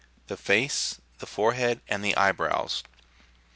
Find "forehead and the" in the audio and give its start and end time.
1.27-2.17